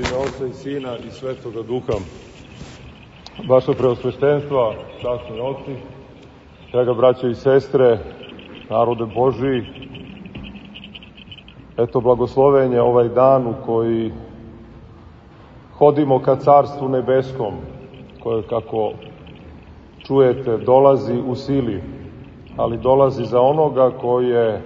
[0.00, 1.98] ime Oca i Sina i Svetoga Duha.
[3.48, 5.76] Vaše preosveštenstva, časni oci,
[6.72, 7.98] draga braćo i sestre,
[8.70, 9.62] narode Božiji,
[11.76, 14.12] eto blagoslovenje ovaj dan u koji
[15.78, 17.54] hodimo ka Carstvu Nebeskom,
[18.22, 18.92] koje, kako
[20.06, 21.82] čujete, dolazi u sili,
[22.56, 24.62] ali dolazi za onoga koji je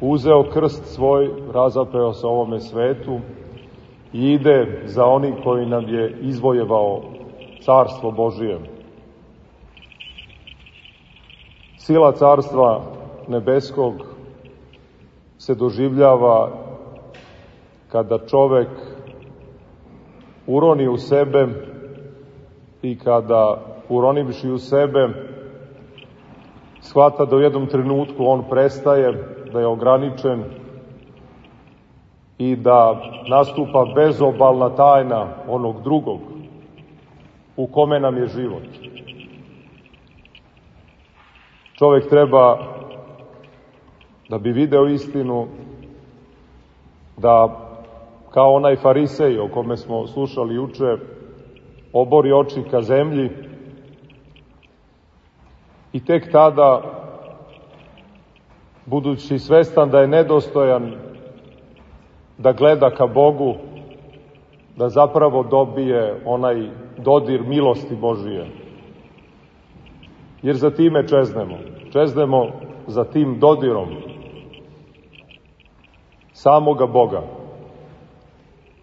[0.00, 3.20] uzeo krst svoj, razapeo se ovome svetu
[4.12, 7.02] i ide za onim koji nam je izvojevao
[7.64, 8.58] carstvo Božije.
[11.76, 12.82] Sila carstva
[13.28, 13.94] nebeskog
[15.38, 16.50] se doživljava
[17.88, 18.68] kada čovek
[20.46, 21.46] uroni u sebe
[22.82, 25.08] i kada uronivši u sebe
[26.80, 29.12] shvata da u jednom trenutku on prestaje,
[29.52, 30.44] da je ograničen
[32.42, 36.18] i da nastupa bezobalna tajna onog drugog
[37.56, 38.62] u kome nam je život.
[41.78, 42.58] Čovek treba
[44.28, 45.46] da bi video istinu
[47.16, 47.48] da
[48.30, 50.96] kao onaj farisej o kome smo slušali juče
[51.92, 53.30] obori oči ka zemlji
[55.92, 56.82] i tek tada
[58.86, 61.11] budući svestan da je nedostojan
[62.38, 63.54] da gleda ka Bogu,
[64.76, 68.46] da zapravo dobije onaj dodir milosti Božije.
[70.42, 71.58] Jer za time čeznemo.
[71.92, 72.46] Čeznemo
[72.86, 73.88] za tim dodirom
[76.32, 77.22] samoga Boga.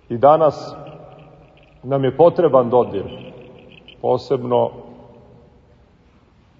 [0.09, 0.75] I danas
[1.83, 3.03] nam je potreban dodir,
[4.01, 4.71] posebno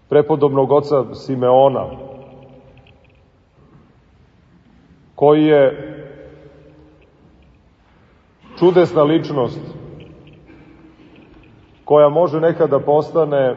[0.09, 1.85] prepodobnog oca Simeona,
[5.15, 5.88] koji je
[8.59, 9.59] čudesna ličnost
[11.85, 13.55] koja može nekada postane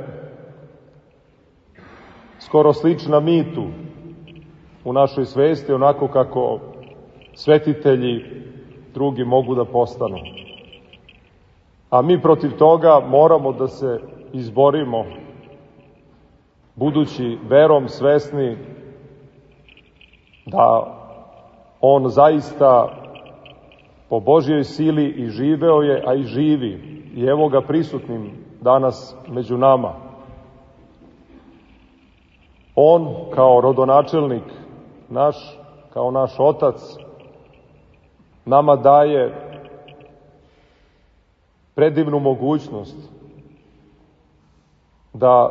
[2.39, 3.65] skoro slična mitu
[4.85, 6.61] u našoj svesti, onako kako
[7.35, 8.25] svetitelji
[8.95, 10.19] drugi mogu da postanu.
[11.91, 14.01] A mi protiv toga moramo da se
[14.33, 15.05] izborimo,
[16.75, 18.57] budući verom svesni
[20.47, 20.95] da
[21.81, 23.02] on zaista
[24.13, 27.03] po Božjoj sili i živeo je, a i živi.
[27.15, 28.31] I evo ga prisutnim
[28.61, 29.93] danas među nama.
[32.75, 34.43] On kao rodonačelnik
[35.09, 35.59] naš,
[35.93, 36.77] kao naš otac,
[38.45, 39.35] nama daje
[41.75, 43.11] predivnu mogućnost
[45.15, 45.51] da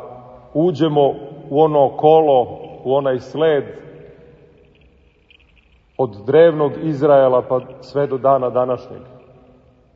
[0.53, 1.13] uđemo
[1.49, 3.63] u ono kolo, u onaj sled
[6.01, 9.01] od drevnog Izraela pa sve do dana današnjeg.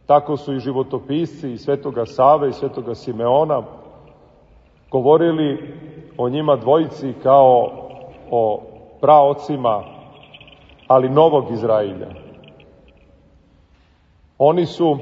[0.05, 3.63] Tako su i životopisci i svetoga Save i svetoga Simeona
[4.91, 5.73] govorili
[6.17, 7.71] o njima dvojici kao
[8.31, 8.61] o
[9.01, 9.83] praocima,
[10.87, 12.07] ali novog Izrailja.
[14.37, 14.97] Oni su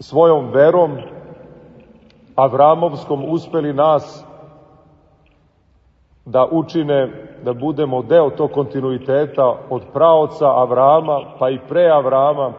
[0.00, 0.98] svojom verom
[2.34, 4.26] Avramovskom uspeli nas
[6.26, 7.08] da učine
[7.44, 12.52] da budemo deo tog kontinuiteta od praoca Avrama pa i pre Avrama,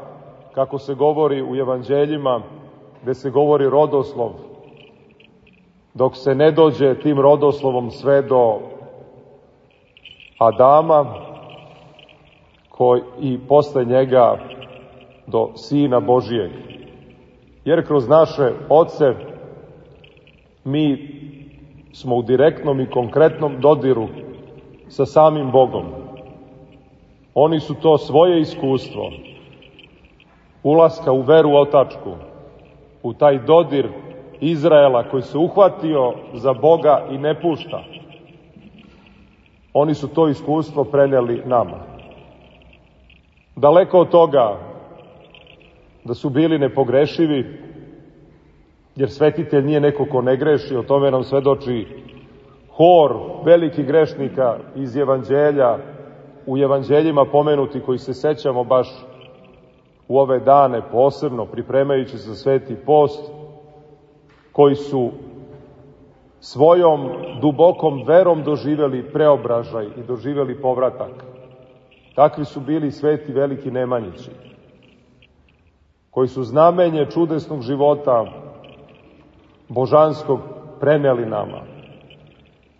[0.53, 2.41] kako se govori u evanđeljima,
[3.03, 4.31] gde se govori rodoslov,
[5.93, 8.59] dok se ne dođe tim rodoslovom sve do
[10.39, 11.05] Adama
[12.69, 14.37] koji, i posle njega
[15.27, 16.51] do Sina Božijeg.
[17.65, 19.13] Jer kroz naše oce
[20.63, 21.14] mi
[21.95, 24.07] smo u direktnom i konkretnom dodiru
[24.87, 25.85] sa samim Bogom.
[27.33, 29.11] Oni su to svoje iskustvo,
[30.63, 32.11] ulaska u veru otačku,
[33.03, 33.89] u taj dodir
[34.41, 37.83] Izraela koji se uhvatio za Boga i ne pušta.
[39.73, 41.77] Oni su to iskustvo preneli nama.
[43.55, 44.59] Daleko od toga
[46.03, 47.59] da su bili nepogrešivi,
[48.95, 51.87] jer svetitelj nije neko ko ne greši, o tome nam svedoči
[52.69, 53.15] hor
[53.45, 55.77] velikih grešnika iz evanđelja,
[56.45, 59.05] u evanđeljima pomenuti koji se sećamo baš
[60.07, 63.31] u ove dane posebno, pripremajući za sveti post,
[64.51, 65.11] koji su
[66.39, 67.09] svojom
[67.41, 71.25] dubokom verom doživeli preobražaj i doživeli povratak.
[72.15, 74.31] Takvi su bili sveti veliki Nemanjići,
[76.11, 78.25] koji su znamenje čudesnog života
[79.69, 80.39] božanskog
[80.79, 81.61] preneli nama.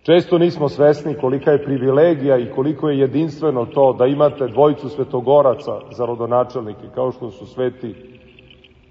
[0.04, 5.80] Često nismo svesni kolika je privilegija i koliko je jedinstveno to da imate dvojicu svetogoraca
[5.92, 7.96] za rodonačelnike, kao što su sveti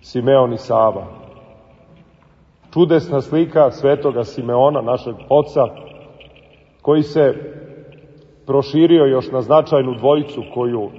[0.00, 1.06] Simeon i Sava.
[2.72, 5.60] Čudesna slika svetoga Simeona, našeg oca,
[6.82, 7.34] koji se
[8.46, 10.90] proširio još na značajnu dvojicu koju,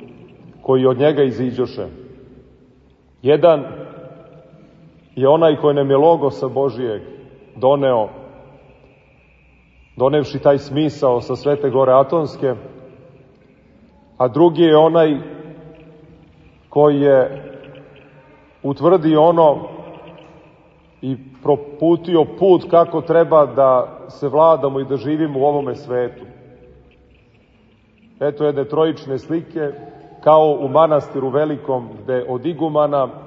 [0.61, 1.85] koji od njega iziđoše.
[3.21, 3.84] Jedan
[5.15, 7.01] je onaj koji nam je logosa Božijeg
[7.55, 8.09] doneo,
[9.95, 12.53] donevši taj smisao sa Svete Gore Atonske,
[14.17, 15.17] a drugi je onaj
[16.69, 17.43] koji je
[18.63, 19.67] utvrdio ono
[21.01, 26.25] i proputio put kako treba da se vladamo i da živimo u ovome svetu.
[28.19, 29.71] Eto jedne trojične slike,
[30.23, 33.24] kao u manastiru velikom, gde od igumana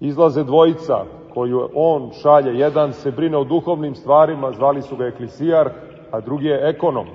[0.00, 1.04] izlaze dvojica
[1.34, 2.58] koju on šalje.
[2.58, 5.70] Jedan se brine o duhovnim stvarima, zvali su ga eklisijar,
[6.10, 7.06] a drugi je ekonom,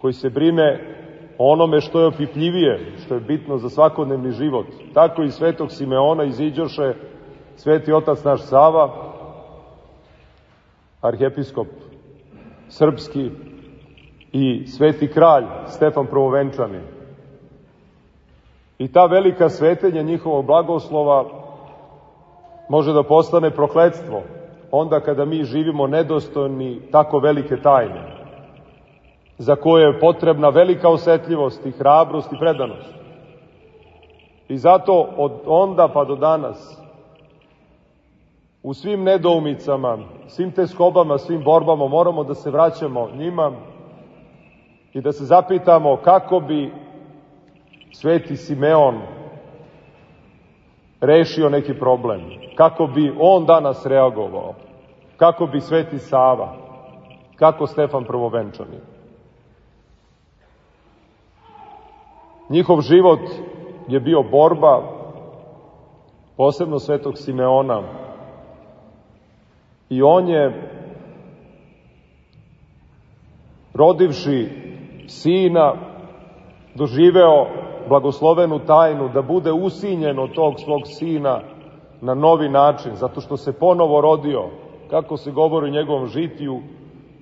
[0.00, 0.80] koji se brine
[1.38, 4.66] o onome što je opipljivije, što je bitno za svakodnevni život.
[4.94, 6.94] Tako i svetog Simeona iziđoše
[7.56, 8.90] sveti otac naš Sava,
[11.00, 11.66] arhijepiskop
[12.68, 13.30] srpski
[14.32, 16.78] i sveti kralj Stefan Prvovenčani.
[18.78, 21.37] I ta velika svetenja njihovog blagoslova
[22.68, 24.22] može da postane prokledstvo
[24.70, 28.18] onda kada mi živimo nedostojni tako velike tajne,
[29.38, 32.94] za koje je potrebna velika osetljivost i hrabrost i predanost.
[34.48, 36.78] I zato od onda pa do danas,
[38.62, 43.52] u svim nedoumicama, svim teskobama, svim borbama, moramo da se vraćamo njima
[44.92, 46.72] i da se zapitamo kako bi
[47.92, 48.98] sveti Simeon
[51.00, 52.20] rešio neki problem,
[52.56, 54.54] kako bi on danas reagovao,
[55.16, 56.56] kako bi Sveti Sava,
[57.36, 58.78] kako Stefan Prvovenčani.
[62.48, 63.20] Njihov život
[63.88, 64.82] je bio borba,
[66.36, 67.82] posebno Svetog Simeona,
[69.90, 70.70] i on je,
[73.74, 74.48] rodivši
[75.06, 75.74] sina,
[76.74, 77.46] doživeo
[77.88, 81.40] blagoslovenu tajnu, da bude usinjen tog svog sina
[82.00, 84.44] na novi način, zato što se ponovo rodio,
[84.90, 86.60] kako se govori u njegovom žitiju,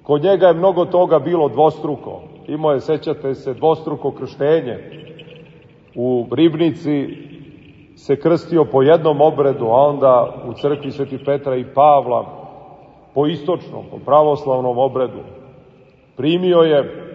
[0.03, 2.21] kod njega je mnogo toga bilo dvostruko.
[2.47, 4.79] Imao je, sećate se, dvostruko krštenje.
[5.95, 7.09] U Ribnici
[7.97, 12.27] se krstio po jednom obredu, a onda u crkvi Sveti Petra i Pavla
[13.15, 15.19] po istočnom, po pravoslavnom obredu.
[16.17, 17.07] Primio je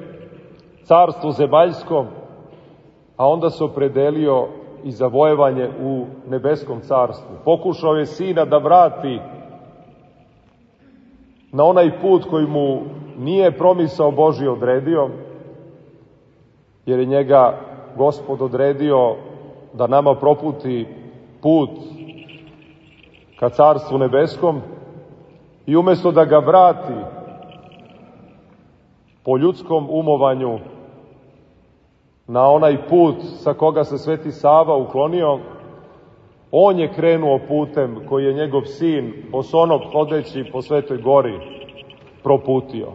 [0.83, 2.06] carstvo zemaljsko,
[3.21, 4.47] a onda se opredelio
[4.83, 7.35] i za vojevanje u nebeskom carstvu.
[7.45, 9.19] Pokušao je sina da vrati
[11.51, 12.81] na onaj put koji mu
[13.18, 15.09] nije promisao Boži odredio,
[16.85, 17.57] jer je njega
[17.97, 19.15] gospod odredio
[19.74, 20.88] da nama proputi
[21.41, 21.69] put
[23.39, 24.62] ka carstvu nebeskom
[25.65, 26.94] i umesto da ga vrati
[29.24, 30.59] po ljudskom umovanju
[32.27, 35.39] na onaj put sa koga se Sveti Sava uklonio,
[36.51, 41.39] on je krenuo putem koji je njegov sin, osonok hodeći po Svetoj gori,
[42.23, 42.88] proputio.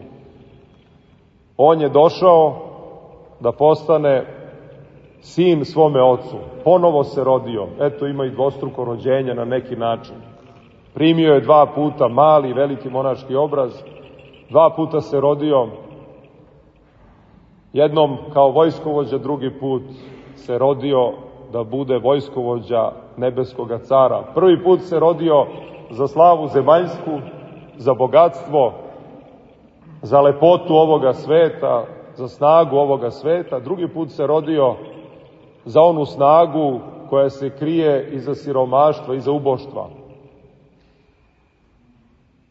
[1.57, 2.55] On je došao
[3.39, 4.25] da postane
[5.21, 6.37] sin svome ocu.
[6.63, 7.67] Ponovo se rodio.
[7.79, 10.15] Eto ima i dvostruko rođenje na neki način.
[10.93, 13.71] Primio je dva puta mali, veliki monaški obraz.
[14.49, 15.67] Dva puta se rodio
[17.77, 19.81] Jednom kao vojskovođa, drugi put
[20.35, 21.11] se rodio
[21.53, 24.23] da bude vojskovođa nebeskoga cara.
[24.35, 25.45] Prvi put se rodio
[25.89, 27.19] za slavu zemaljsku,
[27.77, 28.73] za bogatstvo,
[30.01, 33.59] za lepotu ovoga sveta, za snagu ovoga sveta.
[33.59, 34.75] Drugi put se rodio
[35.65, 36.79] za onu snagu
[37.09, 39.89] koja se krije iza siromaštva, iza uboštva.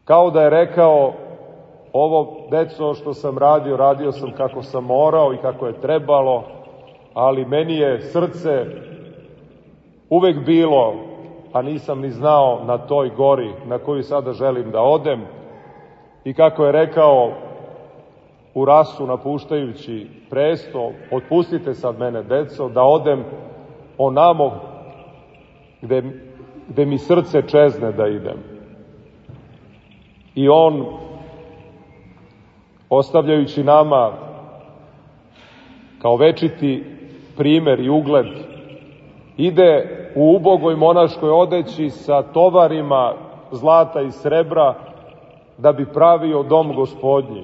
[0.05, 1.13] Kao da je rekao
[1.99, 6.43] Ovo, deco, što sam radio, radio sam kako sam morao i kako je trebalo,
[7.13, 8.65] ali meni je srce
[10.09, 10.95] uvek bilo,
[11.53, 15.25] a nisam ni znao na toj gori na koju sada želim da odem.
[16.23, 17.31] I kako je rekao
[18.53, 23.23] u rasu napuštajući presto, otpustite sad mene, deco, da odem
[23.97, 24.59] onamo
[25.81, 26.03] gde,
[26.67, 28.37] gde mi srce čezne da idem.
[30.35, 30.85] I on
[32.89, 34.11] ostavljajući nama
[36.01, 36.83] kao večiti
[37.37, 38.27] primer i ugled,
[39.37, 43.13] ide u ubogoj monaškoj odeći sa tovarima
[43.51, 44.75] zlata i srebra
[45.57, 47.43] da bi pravio dom gospodnji.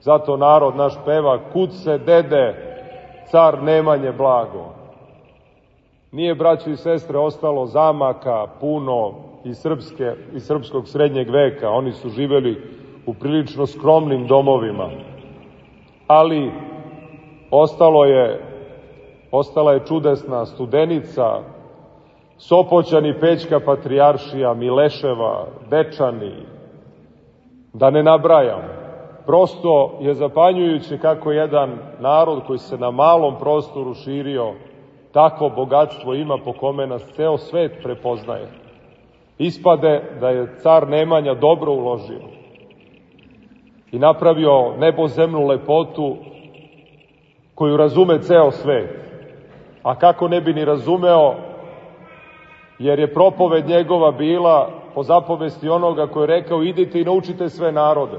[0.00, 2.54] Zato narod naš peva, kud se dede,
[3.30, 4.74] car Nemanje blago.
[6.12, 9.14] Nije, braći i sestre, ostalo zamaka puno
[9.44, 11.70] iz, srpske, iz srpskog srednjeg veka.
[11.70, 12.77] Oni su živeli
[13.08, 14.88] u prilično skromnim domovima.
[16.06, 16.52] Ali
[17.50, 18.40] ostalo je,
[19.30, 21.40] ostala je čudesna studenica,
[22.38, 26.32] Sopoćani, Pećka, Patrijaršija, Mileševa, Dečani,
[27.72, 28.62] da ne nabrajam.
[29.26, 34.52] Prosto je zapanjujuće kako jedan narod koji se na malom prostoru širio,
[35.12, 38.48] takvo bogatstvo ima po kome nas ceo svet prepoznaje.
[39.38, 42.37] Ispade da je car Nemanja dobro uložio
[43.92, 46.16] i napravio nebo zemnu lepotu
[47.54, 48.90] koju razume ceo svet.
[49.82, 51.34] A kako ne bi ni razumeo,
[52.78, 57.72] jer je propoved njegova bila po zapovesti onoga koji je rekao idite i naučite sve
[57.72, 58.18] narode.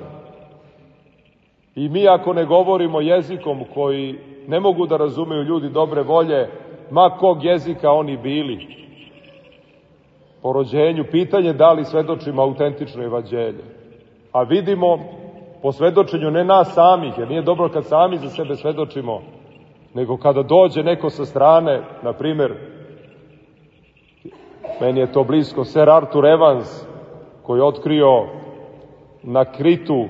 [1.76, 4.16] I mi ako ne govorimo jezikom koji
[4.48, 6.48] ne mogu da razumeju ljudi dobre volje,
[6.92, 8.68] ma kog jezika oni bili,
[10.42, 13.64] po rođenju, pitanje da li svedočimo autentično evađelje.
[14.32, 15.00] A vidimo
[15.62, 19.22] po svedočenju ne nas samih, jer nije dobro kad sami za sebe svedočimo,
[19.94, 22.54] nego kada dođe neko sa strane, na primer,
[24.82, 26.86] meni je to blisko, Sir Arthur Evans,
[27.44, 28.28] koji je otkrio
[29.24, 30.06] na Kritu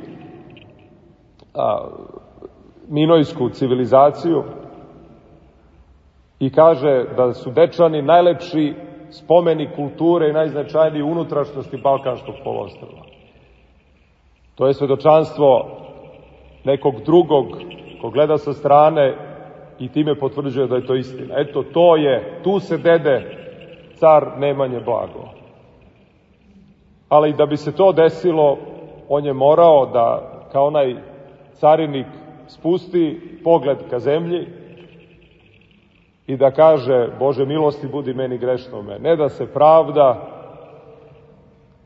[1.54, 1.88] a,
[2.90, 4.44] minojsku civilizaciju
[6.40, 8.74] i kaže da su dečani najlepši
[9.12, 13.10] spomeni kulture i najznačajniji unutrašnjosti Balkanskog polostrava.
[14.60, 15.68] To je svedočanstvo
[16.64, 17.46] nekog drugog
[18.02, 19.16] ko gleda sa strane
[19.80, 21.36] i time potvrđuje da je to istina.
[21.38, 23.22] Eto, to je, tu se dede
[23.96, 25.30] car Nemanje Blago.
[27.10, 28.58] Ali da bi se to desilo,
[29.10, 30.96] on je morao da, kao onaj
[31.54, 32.08] carinik,
[32.48, 34.48] spusti pogled ka zemlji
[36.28, 39.00] i da kaže, Bože milosti budi meni grešnome.
[39.00, 40.39] Ne da se pravda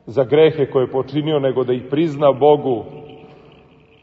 [0.05, 2.83] za grehe koje je počinio, nego da ih prizna Bogu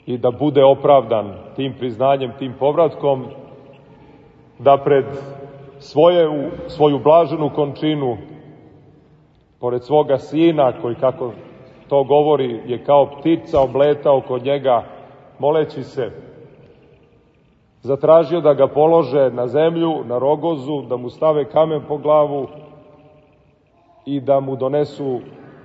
[0.06, 3.24] i da bude opravdan tim priznanjem, tim povratkom,
[4.58, 5.04] da pred
[5.78, 8.16] svoje, svoju blaženu končinu,
[9.60, 11.32] pored svoga sina, koji, kako
[11.88, 14.84] to govori, je kao ptica obletao kod njega,
[15.38, 16.10] moleći se,
[17.82, 22.46] zatražio da ga polože na zemlju, na rogozu, da mu stave kamen po glavu
[24.06, 25.20] i da mu donesu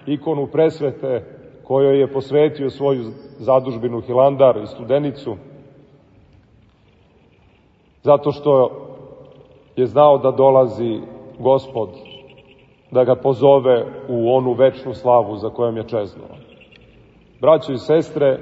[0.08, 1.24] ikonu presvete
[1.64, 3.04] kojoj je posvetio svoju
[3.40, 5.36] zadužbinu Hilandar i studenicu,
[8.04, 8.72] zato što
[9.76, 11.00] je znao da dolazi
[11.40, 11.90] gospod,
[12.92, 16.28] da ga pozove u onu večnu slavu za kojom je čeznuo.
[17.42, 18.40] Braćo i sestre,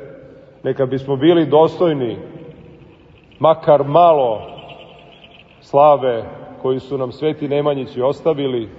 [0.64, 2.18] neka bismo bili dostojni
[3.40, 4.42] makar malo
[5.62, 6.24] slave
[6.62, 8.70] koju su nam sveti Nemanjići ostavili,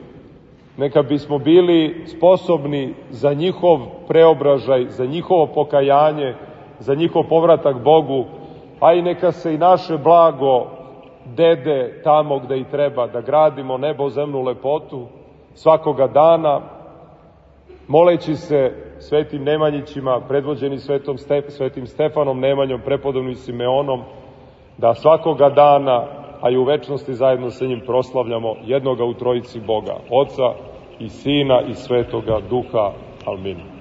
[0.76, 3.78] neka bismo bili sposobni za njihov
[4.08, 6.34] preobražaj, za njihovo pokajanje,
[6.78, 8.24] za njihov povratak Bogu,
[8.80, 10.66] a i neka se i naše blago
[11.24, 15.06] dede tamo gde i treba, da gradimo nebo, zemnu lepotu
[15.54, 16.60] svakoga dana,
[17.88, 24.02] moleći se svetim Nemanjićima, predvođeni svetom Step, svetim Stefanom Nemanjom, prepodobnim Simeonom,
[24.78, 29.96] da svakoga dana, a i u večnosti zajedno sa njim proslavljamo jednoga u trojici Boga,
[30.10, 30.54] Oca
[31.00, 32.92] i Sina i Svetoga Duha.
[33.26, 33.73] Amin.